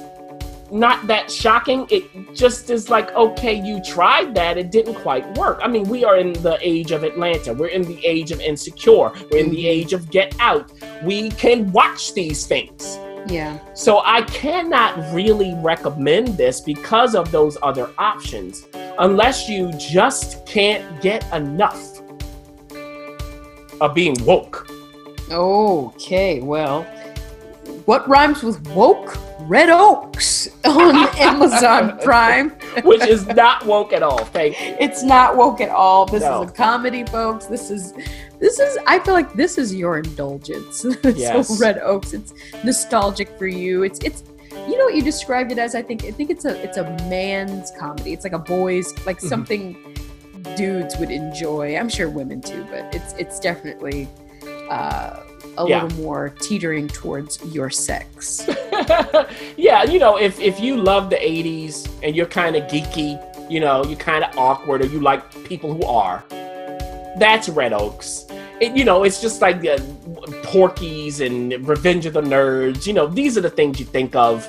not 0.72 1.06
that 1.06 1.30
shocking. 1.30 1.86
It 1.90 2.34
just 2.34 2.70
is 2.70 2.90
like, 2.90 3.14
okay, 3.14 3.54
you 3.54 3.80
tried 3.82 4.34
that, 4.34 4.58
it 4.58 4.72
didn't 4.72 4.94
quite 4.94 5.38
work. 5.38 5.60
I 5.62 5.68
mean, 5.68 5.88
we 5.88 6.04
are 6.04 6.16
in 6.16 6.32
the 6.32 6.58
age 6.60 6.90
of 6.90 7.04
Atlanta, 7.04 7.54
we're 7.54 7.68
in 7.68 7.82
the 7.82 8.04
age 8.04 8.32
of 8.32 8.40
Insecure, 8.40 9.12
we're 9.30 9.38
in 9.38 9.50
the 9.50 9.58
mm-hmm. 9.58 9.66
age 9.66 9.92
of 9.92 10.10
Get 10.10 10.34
Out. 10.40 10.72
We 11.04 11.30
can 11.30 11.70
watch 11.70 12.14
these 12.14 12.46
things. 12.46 12.98
Yeah. 13.26 13.58
So 13.74 14.02
I 14.04 14.22
cannot 14.22 15.12
really 15.14 15.54
recommend 15.56 16.28
this 16.36 16.60
because 16.60 17.14
of 17.14 17.30
those 17.32 17.56
other 17.62 17.90
options, 17.98 18.66
unless 18.98 19.48
you 19.48 19.72
just 19.72 20.44
can't 20.46 21.00
get 21.00 21.24
enough 21.32 22.00
of 23.80 23.94
being 23.94 24.16
woke. 24.24 24.68
Okay, 25.30 26.40
well, 26.40 26.82
what 27.86 28.06
rhymes 28.08 28.42
with 28.42 28.66
woke? 28.68 29.16
Red 29.46 29.68
Oaks 29.68 30.48
on 30.64 30.96
Amazon 31.18 31.98
Prime. 32.02 32.50
which 32.84 33.02
is 33.02 33.26
not 33.26 33.66
woke 33.66 33.92
at 33.92 34.02
all. 34.02 34.24
Thank 34.26 34.58
you. 34.58 34.76
It's 34.80 35.02
not 35.02 35.36
woke 35.36 35.60
at 35.60 35.68
all. 35.68 36.06
This 36.06 36.22
No. 36.22 36.44
is 36.44 36.50
a 36.50 36.52
comedy, 36.54 37.04
folks. 37.04 37.44
This 37.46 37.70
is 37.70 37.92
this 38.44 38.58
is 38.60 38.78
I 38.86 38.98
feel 39.04 39.14
like 39.14 39.32
this 39.42 39.56
is 39.62 39.74
your 39.74 39.94
indulgence. 39.98 40.84
Yes. 41.04 41.48
so 41.48 41.56
Red 41.64 41.78
Oaks, 41.78 42.12
it's 42.12 42.32
nostalgic 42.62 43.28
for 43.38 43.46
you. 43.46 43.82
It's 43.88 43.98
it's 44.08 44.20
you 44.68 44.76
know 44.78 44.84
what 44.88 44.94
you 44.94 45.02
described 45.02 45.50
it 45.52 45.58
as? 45.58 45.74
I 45.74 45.82
think 45.82 46.04
I 46.04 46.10
think 46.10 46.28
it's 46.34 46.44
a 46.44 46.54
it's 46.66 46.76
a 46.76 46.84
man's 47.10 47.72
comedy. 47.78 48.12
It's 48.12 48.24
like 48.28 48.34
a 48.42 48.44
boys 48.56 48.86
like 49.06 49.18
Mhm. 49.20 49.28
something 49.32 49.64
dudes 50.56 50.96
would 50.98 51.10
enjoy. 51.10 51.76
I'm 51.78 51.88
sure 51.88 52.08
women 52.10 52.40
too, 52.40 52.62
but 52.70 52.94
it's 52.94 53.12
it's 53.22 53.40
definitely 53.40 54.08
uh 54.70 55.20
a 55.56 55.64
Yeah. 55.68 55.84
little 55.84 56.02
more 56.04 56.22
teetering 56.46 56.88
towards 56.88 57.32
your 57.56 57.70
sex. 57.70 58.44
yeah, 59.56 59.84
you 59.92 59.98
know, 59.98 60.16
if 60.18 60.38
if 60.40 60.60
you 60.60 60.76
love 60.76 61.08
the 61.10 61.16
'80s 61.16 61.88
and 62.02 62.14
you're 62.16 62.26
kind 62.42 62.56
of 62.56 62.62
geeky, 62.72 63.10
you 63.50 63.60
know, 63.60 63.84
you're 63.88 64.04
kind 64.12 64.22
of 64.24 64.30
awkward, 64.36 64.82
or 64.82 64.86
you 64.94 65.00
like 65.00 65.22
people 65.44 65.70
who 65.76 65.84
are, 66.02 66.18
that's 67.22 67.48
Red 67.48 67.72
Oaks. 67.72 68.26
It, 68.60 68.76
you 68.76 68.84
know, 68.84 69.04
it's 69.04 69.20
just 69.20 69.40
like 69.40 69.66
uh, 69.66 69.78
Porky's 70.44 71.20
and 71.20 71.66
Revenge 71.66 72.06
of 72.06 72.12
the 72.14 72.22
Nerds. 72.22 72.86
You 72.86 72.92
know, 72.92 73.06
these 73.06 73.36
are 73.36 73.40
the 73.40 73.50
things 73.50 73.80
you 73.80 73.86
think 73.86 74.14
of 74.14 74.48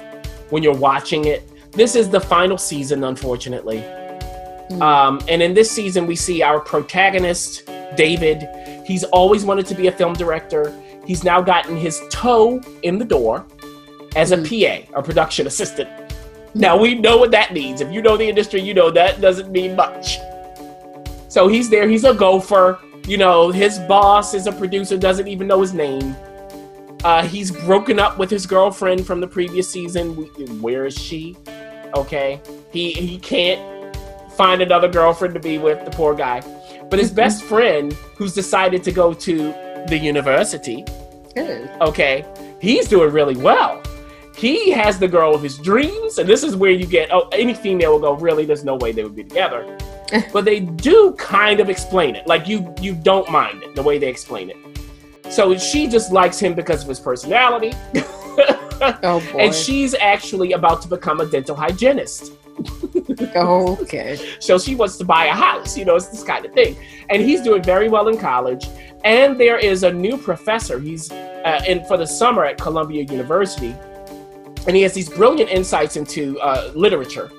when 0.50 0.62
you're 0.63 0.75
watching 0.75 1.25
it. 1.25 1.50
This 1.71 1.95
is 1.95 2.09
the 2.09 2.19
final 2.19 2.57
season, 2.57 3.03
unfortunately. 3.03 3.77
Mm. 4.69 4.81
Um, 4.81 5.21
and 5.27 5.41
in 5.41 5.53
this 5.53 5.69
season, 5.69 6.07
we 6.07 6.15
see 6.15 6.41
our 6.41 6.59
protagonist, 6.59 7.69
David. 7.95 8.47
He's 8.85 9.03
always 9.05 9.43
wanted 9.43 9.65
to 9.67 9.75
be 9.75 9.88
a 9.88 9.91
film 9.91 10.13
director. 10.13 10.74
He's 11.05 11.24
now 11.24 11.41
gotten 11.41 11.75
his 11.75 12.01
toe 12.09 12.62
in 12.83 12.97
the 12.97 13.05
door 13.05 13.45
as 14.15 14.31
a 14.31 14.38
PA, 14.38 14.97
a 14.97 15.03
production 15.03 15.47
assistant. 15.47 15.89
Now 16.53 16.77
we 16.77 16.95
know 16.95 17.17
what 17.17 17.31
that 17.31 17.53
means. 17.53 17.81
If 17.81 17.91
you 17.91 18.01
know 18.01 18.15
the 18.15 18.27
industry, 18.27 18.62
you 18.62 18.74
know 18.74 18.89
that 18.91 19.19
doesn't 19.19 19.51
mean 19.51 19.75
much. 19.75 20.19
So 21.27 21.50
he's 21.50 21.69
there, 21.69 21.88
he's 21.88 22.05
a 22.05 22.13
gopher. 22.13 22.79
You 23.07 23.17
know, 23.17 23.51
his 23.51 23.77
boss 23.79 24.33
is 24.33 24.47
a 24.47 24.51
producer, 24.51 24.97
doesn't 24.97 25.27
even 25.27 25.47
know 25.47 25.62
his 25.62 25.74
name. 25.74 26.15
Uh, 27.03 27.21
he's 27.24 27.51
broken 27.51 28.00
up 28.00 28.17
with 28.17 28.31
his 28.31 28.47
girlfriend 28.47 29.05
from 29.05 29.19
the 29.19 29.27
previous 29.27 29.69
season. 29.69 30.13
Where 30.59 30.88
is 30.88 30.97
she? 30.97 31.38
Okay. 31.95 32.41
He 32.71 32.91
he 32.93 33.19
can't 33.19 33.95
find 34.35 34.62
another 34.62 34.88
girlfriend 34.88 35.35
to 35.35 35.39
be 35.39 35.59
with, 35.59 35.85
the 35.85 35.91
poor 35.91 36.15
guy. 36.15 36.41
But 36.89 36.97
his 36.97 37.12
best 37.12 37.43
friend, 37.51 37.93
who's 38.17 38.33
decided 38.33 38.83
to 38.83 38.91
go 38.91 39.13
to 39.13 39.38
the 39.88 39.97
university, 39.97 40.83
Good. 41.35 41.69
okay, 41.81 42.25
he's 42.59 42.88
doing 42.88 43.12
really 43.12 43.35
well. 43.35 43.83
He 44.35 44.71
has 44.71 45.00
the 45.00 45.07
girl 45.07 45.33
of 45.33 45.41
his 45.41 45.57
dreams, 45.57 46.17
and 46.17 46.27
this 46.27 46.43
is 46.43 46.55
where 46.55 46.71
you 46.71 46.85
get 46.85 47.13
oh, 47.13 47.29
any 47.31 47.53
female 47.53 47.93
will 47.93 48.00
go, 48.00 48.13
really, 48.15 48.45
there's 48.45 48.65
no 48.65 48.75
way 48.75 48.91
they 48.91 49.03
would 49.03 49.15
be 49.15 49.24
together. 49.24 49.77
but 50.33 50.45
they 50.45 50.59
do 50.59 51.13
kind 51.17 51.59
of 51.59 51.69
explain 51.69 52.15
it. 52.15 52.27
Like 52.27 52.47
you 52.47 52.74
you 52.79 52.93
don't 52.93 53.29
mind 53.29 53.63
it, 53.63 53.75
the 53.75 53.83
way 53.83 53.97
they 53.97 54.07
explain 54.07 54.50
it. 54.50 54.57
So 55.31 55.57
she 55.57 55.88
just 55.88 56.12
likes 56.12 56.39
him 56.39 56.53
because 56.53 56.83
of 56.83 56.89
his 56.89 57.00
personality. 57.00 57.74
Oh 58.81 59.25
boy. 59.31 59.39
and 59.39 59.55
she's 59.55 59.95
actually 59.95 60.51
about 60.51 60.81
to 60.81 60.89
become 60.89 61.21
a 61.21 61.25
dental 61.25 61.55
hygienist. 61.55 62.33
okay. 63.35 64.35
So 64.39 64.57
she 64.57 64.75
wants 64.75 64.97
to 64.97 65.05
buy 65.05 65.25
a 65.25 65.33
house, 65.33 65.77
you 65.77 65.85
know, 65.85 65.95
it's 65.95 66.07
this 66.07 66.24
kind 66.24 66.45
of 66.45 66.53
thing. 66.53 66.75
And 67.09 67.21
he's 67.21 67.41
doing 67.41 67.63
very 67.63 67.88
well 67.88 68.07
in 68.09 68.17
college. 68.17 68.67
And 69.03 69.39
there 69.39 69.57
is 69.57 69.83
a 69.83 69.93
new 69.93 70.17
professor. 70.17 70.79
He's 70.79 71.12
uh, 71.12 71.63
in 71.67 71.85
for 71.85 71.95
the 71.95 72.07
summer 72.07 72.43
at 72.43 72.57
Columbia 72.57 73.03
University, 73.03 73.75
and 74.67 74.75
he 74.75 74.81
has 74.81 74.93
these 74.93 75.09
brilliant 75.09 75.50
insights 75.51 75.95
into 75.95 76.39
uh, 76.39 76.71
literature. 76.74 77.31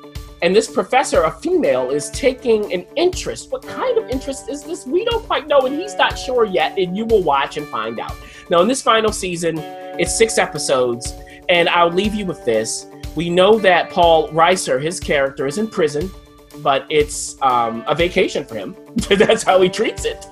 And 0.43 0.55
this 0.55 0.71
professor, 0.71 1.23
a 1.23 1.31
female, 1.31 1.91
is 1.91 2.11
taking 2.11 2.73
an 2.73 2.87
interest. 2.95 3.51
What 3.51 3.63
kind 3.63 3.97
of 3.97 4.09
interest 4.11 4.49
is 4.51 4.63
this? 4.63 4.87
We 4.87 5.05
don't 5.05 5.25
quite 5.25 5.47
know, 5.47 5.61
and 5.61 5.75
he's 5.75 5.97
not 5.97 6.19
sure 6.19 6.45
yet. 6.45 6.79
And 6.79 6.97
you 6.97 7.07
will 7.07 7.23
watch 7.23 7.57
and 7.57 7.67
find 7.69 7.99
out. 7.99 8.15
Now, 8.51 8.61
in 8.61 8.69
this 8.69 8.83
final 8.83 9.13
season, 9.13 9.59
it's 9.99 10.17
six 10.17 10.37
episodes, 10.37 11.15
and 11.49 11.69
I'll 11.71 11.91
leave 11.91 12.15
you 12.15 12.27
with 12.27 12.45
this. 12.45 12.87
We 13.15 13.31
know 13.31 13.59
that 13.61 13.89
Paul 13.89 14.29
Reiser, 14.29 14.81
his 14.81 15.01
character, 15.01 15.47
is 15.47 15.57
in 15.57 15.69
prison, 15.69 16.11
but 16.59 16.85
it's 16.91 17.41
um, 17.41 17.83
a 17.87 17.95
vacation 17.95 18.45
for 18.45 18.57
him. 18.57 18.77
That's 19.09 19.43
how 19.43 19.61
he 19.63 19.71
treats 19.71 20.05
it. 20.05 20.27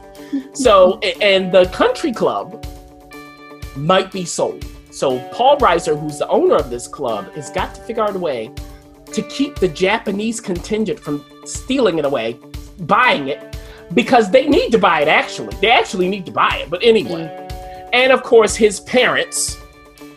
So, 0.53 0.99
and 0.99 1.51
the 1.51 1.67
country 1.67 2.13
club 2.13 2.67
might 3.75 4.13
be 4.13 4.27
sold. 4.27 4.67
So, 4.91 5.19
Paul 5.31 5.57
Reiser, 5.59 5.99
who's 5.99 6.19
the 6.19 6.29
owner 6.29 6.57
of 6.57 6.69
this 6.69 6.87
club, 6.87 7.33
has 7.33 7.51
got 7.51 7.75
to 7.75 7.81
figure 7.83 8.03
out 8.03 8.15
a 8.15 8.19
way 8.19 8.53
to 9.13 9.23
keep 9.23 9.57
the 9.57 9.69
Japanese 9.69 10.41
contingent 10.41 10.99
from 10.99 11.25
stealing 11.45 11.99
it 11.99 12.05
away, 12.05 12.39
buying 12.81 13.29
it, 13.29 13.57
because 13.93 14.31
they 14.31 14.49
need 14.49 14.71
to 14.73 14.79
buy 14.79 15.03
it 15.03 15.09
actually. 15.09 15.57
They 15.61 15.71
actually 15.71 16.09
need 16.09 16.27
to 16.27 16.33
buy 16.33 16.59
it. 16.63 16.71
But 16.71 16.83
anyway. 16.83 17.27
Mm. 17.27 17.45
And 17.93 18.11
of 18.11 18.25
course, 18.25 18.57
his 18.57 18.81
parents 18.81 19.57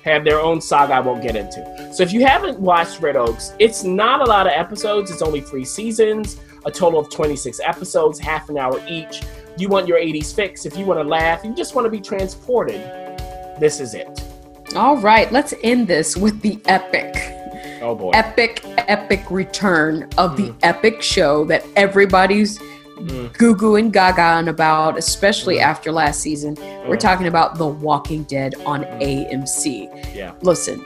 have 0.04 0.24
their 0.24 0.40
own 0.40 0.60
saga 0.62 0.96
I 0.96 1.00
won't 1.00 1.22
get 1.22 1.36
into. 1.36 1.94
So 1.94 2.02
if 2.02 2.12
you 2.12 2.26
haven't 2.26 2.60
watched 2.60 3.02
Red 3.02 3.16
Oaks, 3.16 3.54
it's 3.60 3.84
not 3.84 4.22
a 4.22 4.26
lot 4.26 4.48
of 4.48 4.54
episodes. 4.54 5.12
It's 5.12 5.22
only 5.22 5.42
three 5.42 5.66
seasons, 5.66 6.40
a 6.66 6.72
total 6.72 7.00
of 7.00 7.12
26 7.12 7.60
episodes, 7.60 8.18
half 8.18 8.50
an 8.50 8.58
hour 8.58 8.82
each. 8.88 9.22
You 9.58 9.70
want 9.70 9.88
your 9.88 10.00
80s 10.00 10.34
fix. 10.34 10.66
If 10.66 10.76
you 10.76 10.86
want 10.86 11.00
to 11.00 11.04
laugh, 11.04 11.44
you 11.44 11.54
just 11.54 11.76
want 11.76 11.86
to 11.86 11.92
be 11.92 12.00
transported, 12.00 12.82
this 13.60 13.80
is 13.80 13.94
it. 13.94 14.24
All 14.76 14.98
right, 14.98 15.32
let's 15.32 15.54
end 15.62 15.88
this 15.88 16.18
with 16.18 16.42
the 16.42 16.60
epic. 16.66 17.37
Oh 17.82 17.96
boy. 17.96 18.12
epic, 18.14 18.62
epic 18.88 19.30
return 19.30 20.10
of 20.18 20.36
the 20.38 20.50
Mm. 20.50 20.56
epic 20.64 21.02
show 21.02 21.46
that 21.46 21.64
everybody's 21.76 22.60
Mm. 22.98 23.32
goo 23.38 23.56
goo 23.56 23.76
and 23.76 23.94
gaga 23.94 24.22
on 24.22 24.48
about, 24.48 24.98
especially 24.98 25.60
after 25.60 25.92
last 25.92 26.20
season. 26.22 26.56
We're 26.88 26.96
Mm. 26.96 27.00
talking 27.00 27.28
about 27.28 27.58
The 27.58 27.68
Walking 27.68 28.24
Dead 28.24 28.56
on 28.66 28.86
AMC. 29.00 29.88
Yeah. 30.16 30.32
Listen, 30.42 30.84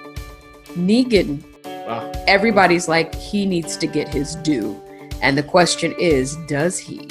Negan, 0.77 1.39
Ah, 1.87 2.03
everybody's 2.27 2.87
like, 2.87 3.13
he 3.15 3.45
needs 3.45 3.75
to 3.77 3.87
get 3.87 4.07
his 4.07 4.35
due. 4.37 4.79
And 5.21 5.37
the 5.37 5.43
question 5.43 5.93
is, 5.99 6.35
does 6.47 6.77
he? 6.77 7.07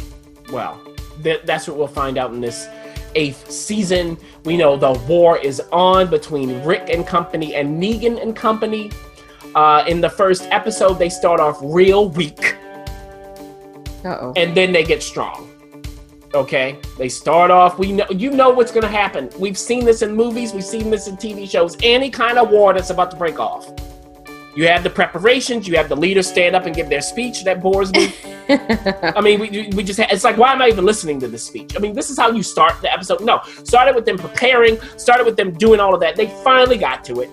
well, 0.53 0.79
th- 1.23 1.41
that's 1.45 1.69
what 1.69 1.77
we'll 1.77 1.87
find 1.87 2.17
out 2.19 2.33
in 2.33 2.41
this 2.41 2.67
eighth 3.15 3.51
season. 3.51 4.17
We 4.45 4.57
know 4.57 4.77
the 4.77 4.93
war 5.09 5.37
is 5.39 5.61
on 5.73 6.09
between 6.09 6.63
Rick 6.65 6.89
and 6.91 7.07
company 7.07 7.55
and 7.55 7.83
Negan 7.83 8.21
and 8.23 8.35
company. 8.35 8.91
Uh, 9.55 9.85
in 9.89 10.01
the 10.01 10.09
first 10.11 10.45
episode, 10.51 10.95
they 10.95 11.09
start 11.09 11.41
off 11.41 11.59
real 11.63 12.09
weak 12.11 12.57
Uh 14.05 14.17
oh. 14.21 14.33
and 14.37 14.57
then 14.57 14.73
they 14.73 14.85
get 14.85 15.03
strong. 15.03 15.49
Okay, 16.33 16.79
they 16.97 17.09
start 17.09 17.51
off. 17.51 17.77
We 17.79 17.91
know 17.91 18.07
you 18.11 18.31
know 18.31 18.51
what's 18.51 18.71
going 18.71 18.85
to 18.85 18.89
happen. 18.89 19.29
We've 19.39 19.59
seen 19.59 19.85
this 19.85 20.03
in 20.03 20.15
movies. 20.15 20.53
We've 20.55 20.65
seen 20.65 20.89
this 20.89 21.09
in 21.09 21.17
TV 21.17 21.51
shows. 21.51 21.77
Any 21.83 22.09
kind 22.11 22.39
of 22.39 22.51
war 22.51 22.73
that's 22.73 22.91
about 22.91 23.11
to 23.11 23.17
break 23.17 23.41
off. 23.41 23.69
You 24.55 24.69
have 24.69 24.85
the 24.85 24.91
preparations. 24.91 25.67
You 25.67 25.77
have 25.77 25.89
the 25.89 25.97
leaders 25.97 26.29
stand 26.29 26.55
up 26.55 26.67
and 26.67 26.75
give 26.75 26.89
their 26.89 27.01
speech. 27.01 27.43
That 27.45 27.61
bores 27.61 27.93
me. 27.93 28.15
I 28.49 29.21
mean, 29.21 29.41
we, 29.41 29.71
we 29.75 29.83
just, 29.83 29.99
ha- 30.01 30.09
it's 30.11 30.25
like, 30.25 30.37
why 30.37 30.53
am 30.53 30.61
I 30.63 30.69
even 30.69 30.85
listening 30.85 31.19
to 31.21 31.29
this 31.29 31.45
speech? 31.45 31.73
I 31.77 31.79
mean, 31.81 31.95
this 31.95 32.11
is 32.11 32.19
how 32.19 32.31
you 32.31 32.43
start 32.43 32.81
the 32.83 32.93
episode. 32.93 33.23
No, 33.25 33.41
started 33.65 33.95
with 33.95 34.05
them 34.07 34.19
preparing, 34.19 34.81
started 34.97 35.25
with 35.25 35.37
them 35.37 35.53
doing 35.53 35.79
all 35.81 35.95
of 35.95 36.01
that. 36.01 36.15
They 36.17 36.27
finally 36.45 36.77
got 36.79 37.05
to 37.05 37.21
it. 37.21 37.31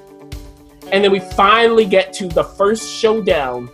And 0.91 1.03
then 1.03 1.12
we 1.12 1.20
finally 1.20 1.86
get 1.86 2.13
to 2.13 2.27
the 2.27 2.44
first 2.44 2.89
showdown 2.89 3.70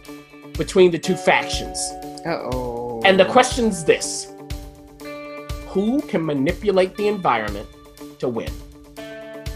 between 0.57 0.91
the 0.91 0.99
two 0.99 1.15
factions. 1.15 1.77
Uh 2.25 2.49
oh. 2.51 3.01
And 3.05 3.19
the 3.19 3.25
question's 3.25 3.83
this 3.83 4.33
Who 5.69 6.01
can 6.01 6.25
manipulate 6.25 6.95
the 6.95 7.07
environment 7.07 7.67
to 8.19 8.27
win? 8.27 8.51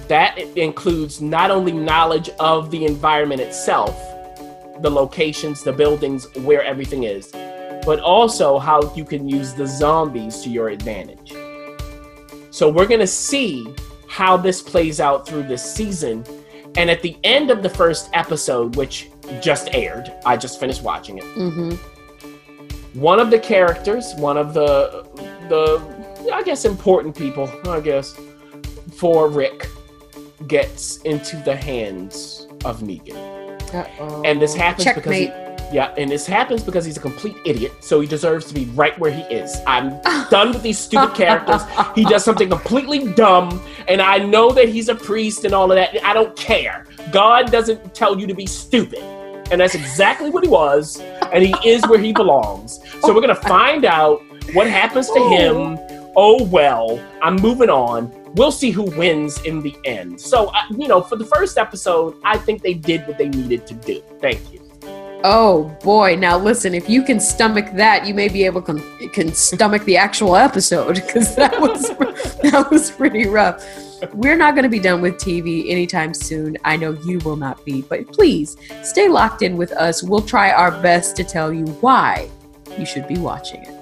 That 0.07 0.37
includes 0.55 1.21
not 1.21 1.51
only 1.51 1.73
knowledge 1.73 2.29
of 2.39 2.71
the 2.71 2.85
environment 2.85 3.41
itself, 3.41 3.95
the 4.81 4.89
locations, 4.89 5.63
the 5.63 5.73
buildings, 5.73 6.27
where 6.37 6.63
everything 6.63 7.03
is, 7.03 7.31
but 7.85 7.99
also 7.99 8.59
how 8.59 8.93
you 8.95 9.03
can 9.03 9.27
use 9.27 9.53
the 9.53 9.65
zombies 9.65 10.41
to 10.41 10.49
your 10.49 10.69
advantage. 10.69 11.33
So 12.51 12.69
we're 12.69 12.87
going 12.87 13.01
to 13.01 13.07
see 13.07 13.73
how 14.07 14.37
this 14.37 14.61
plays 14.61 14.99
out 14.99 15.27
through 15.27 15.43
this 15.43 15.63
season. 15.63 16.23
And 16.77 16.89
at 16.91 17.01
the 17.01 17.17
end 17.23 17.49
of 17.51 17.63
the 17.63 17.69
first 17.69 18.09
episode, 18.13 18.75
which 18.75 19.09
just 19.41 19.69
aired, 19.73 20.13
I 20.25 20.37
just 20.37 20.59
finished 20.59 20.83
watching 20.83 21.17
it 21.17 21.23
Mm-hmm. 21.23 22.99
one 22.99 23.19
of 23.19 23.29
the 23.31 23.39
characters, 23.39 24.13
one 24.15 24.37
of 24.37 24.53
the 24.53 25.03
the 25.49 26.31
I 26.33 26.43
guess 26.43 26.65
important 26.65 27.15
people, 27.17 27.49
I 27.67 27.79
guess, 27.79 28.15
for 28.95 29.27
Rick 29.29 29.67
gets 30.47 30.97
into 30.97 31.37
the 31.37 31.55
hands 31.55 32.47
of 32.65 32.81
Negan. 32.81 33.15
Uh-oh. 33.73 34.21
And 34.23 34.41
this 34.41 34.53
happens 34.55 34.83
Checkmate. 34.85 35.03
because 35.03 35.17
he, 35.17 35.46
yeah, 35.71 35.93
and 35.97 36.09
this 36.09 36.25
happens 36.25 36.63
because 36.63 36.85
he's 36.85 36.97
a 36.97 37.01
complete 37.01 37.35
idiot, 37.45 37.73
so 37.81 37.99
he 37.99 38.07
deserves 38.07 38.45
to 38.45 38.53
be 38.53 38.65
right 38.67 38.97
where 38.99 39.11
he 39.11 39.21
is. 39.23 39.57
I'm 39.67 40.01
done 40.29 40.51
with 40.53 40.63
these 40.63 40.79
stupid 40.79 41.13
characters. 41.13 41.61
He 41.93 42.05
does 42.05 42.23
something 42.23 42.49
completely 42.49 43.11
dumb, 43.13 43.61
and 43.87 44.01
I 44.01 44.19
know 44.19 44.51
that 44.51 44.69
he's 44.69 44.87
a 44.87 44.95
priest 44.95 45.43
and 45.43 45.53
all 45.53 45.71
of 45.71 45.75
that. 45.75 46.03
I 46.05 46.13
don't 46.13 46.35
care. 46.37 46.85
God 47.11 47.51
doesn't 47.51 47.93
tell 47.93 48.19
you 48.19 48.27
to 48.27 48.33
be 48.33 48.45
stupid. 48.45 48.99
And 49.49 49.61
that's 49.61 49.75
exactly 49.75 50.29
what 50.29 50.43
he 50.43 50.49
was, 50.49 50.99
and 50.99 51.43
he 51.43 51.55
is 51.65 51.85
where 51.87 51.99
he 51.99 52.11
belongs. 52.11 52.79
So 53.01 53.13
we're 53.13 53.21
gonna 53.21 53.35
find 53.35 53.85
out 53.85 54.21
what 54.53 54.67
happens 54.67 55.09
to 55.11 55.19
him. 55.29 55.77
Oh 56.15 56.43
well, 56.45 56.99
I'm 57.21 57.35
moving 57.35 57.69
on. 57.69 58.11
We'll 58.35 58.51
see 58.51 58.71
who 58.71 58.83
wins 58.97 59.41
in 59.43 59.61
the 59.61 59.75
end. 59.85 60.19
So, 60.19 60.47
uh, 60.47 60.61
you 60.77 60.87
know, 60.87 61.01
for 61.01 61.15
the 61.15 61.25
first 61.25 61.57
episode, 61.57 62.15
I 62.23 62.37
think 62.37 62.61
they 62.61 62.73
did 62.73 63.07
what 63.07 63.17
they 63.17 63.29
needed 63.29 63.65
to 63.67 63.73
do. 63.73 64.01
Thank 64.19 64.53
you. 64.53 64.66
Oh 65.23 65.75
boy! 65.83 66.15
Now 66.15 66.37
listen, 66.37 66.73
if 66.73 66.89
you 66.89 67.01
can 67.03 67.19
stomach 67.19 67.71
that, 67.73 68.05
you 68.05 68.13
may 68.13 68.29
be 68.29 68.45
able 68.45 68.61
to 68.63 69.09
can 69.09 69.33
stomach 69.33 69.83
the 69.85 69.97
actual 69.97 70.35
episode 70.35 70.95
because 71.07 71.35
that 71.35 71.59
was 71.59 71.89
that 72.41 72.67
was 72.69 72.91
pretty 72.91 73.27
rough. 73.27 73.65
We're 74.13 74.37
not 74.37 74.53
going 74.53 74.63
to 74.63 74.69
be 74.69 74.79
done 74.79 75.01
with 75.01 75.15
TV 75.15 75.69
anytime 75.69 76.13
soon. 76.13 76.55
I 76.63 76.77
know 76.77 76.91
you 76.91 77.17
will 77.19 77.35
not 77.35 77.65
be, 77.65 77.81
but 77.81 78.07
please 78.07 78.55
stay 78.83 79.09
locked 79.09 79.41
in 79.41 79.57
with 79.57 79.71
us. 79.71 80.03
We'll 80.03 80.21
try 80.21 80.51
our 80.51 80.71
best 80.83 81.15
to 81.15 81.23
tell 81.23 81.51
you 81.51 81.65
why 81.81 82.29
you 82.77 82.85
should 82.85 83.07
be 83.07 83.17
watching 83.17 83.63
it. 83.63 83.76